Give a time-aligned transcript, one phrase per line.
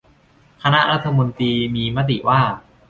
[0.63, 2.41] คณะรัฐมนตรีมีมติว่า